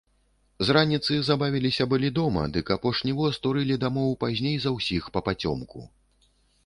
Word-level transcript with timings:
З 0.67 0.75
раніцы 0.77 1.17
забавіліся 1.27 1.83
былі 1.91 2.09
дома, 2.19 2.45
дык 2.55 2.71
апошні 2.77 3.11
воз 3.21 3.39
турылі 3.47 3.77
дамоў 3.87 4.17
пазней 4.25 4.55
за 4.65 4.69
ўсіх 4.77 5.03
папацёмку. 5.19 5.79